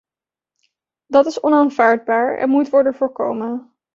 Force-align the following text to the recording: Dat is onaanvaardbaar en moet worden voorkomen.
Dat 1.05 1.25
is 1.25 1.41
onaanvaardbaar 1.41 2.37
en 2.37 2.49
moet 2.49 2.69
worden 2.69 2.93
voorkomen. 2.93 3.71